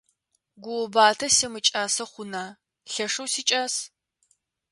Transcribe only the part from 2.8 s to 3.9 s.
Лъэшэу сикӀас.